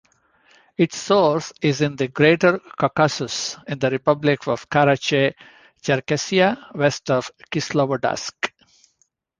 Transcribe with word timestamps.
Its 0.77 0.97
source 0.97 1.53
is 1.61 1.81
in 1.81 1.95
the 1.95 2.07
Greater 2.07 2.57
Caucasus, 2.57 3.55
in 3.67 3.77
the 3.77 3.91
republic 3.91 4.39
Karachay-Cherkessia, 4.39 6.75
west 6.75 7.11
of 7.11 7.29
Kislovodsk. 7.51 8.49